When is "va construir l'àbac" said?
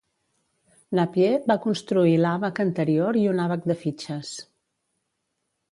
1.51-2.63